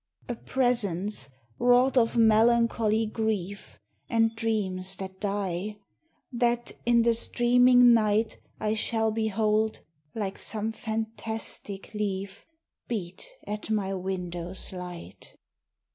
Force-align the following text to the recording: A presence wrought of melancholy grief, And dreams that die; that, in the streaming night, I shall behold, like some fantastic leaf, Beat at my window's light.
A 0.27 0.33
presence 0.33 1.29
wrought 1.59 1.95
of 1.95 2.17
melancholy 2.17 3.05
grief, 3.05 3.77
And 4.09 4.35
dreams 4.35 4.95
that 4.95 5.19
die; 5.19 5.77
that, 6.33 6.71
in 6.87 7.03
the 7.03 7.13
streaming 7.13 7.93
night, 7.93 8.39
I 8.59 8.73
shall 8.73 9.11
behold, 9.11 9.81
like 10.15 10.39
some 10.39 10.71
fantastic 10.71 11.93
leaf, 11.93 12.47
Beat 12.87 13.29
at 13.45 13.69
my 13.69 13.93
window's 13.93 14.73
light. 14.73 15.35